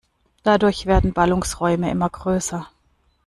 Dadurch 0.41 0.87
werden 0.87 1.13
Ballungsräume 1.13 1.91
immer 1.91 2.09
größer. 2.09 2.67